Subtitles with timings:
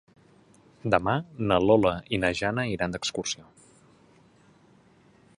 [0.93, 1.13] Demà
[1.51, 3.45] na Lola i na Jana iran d'excursió.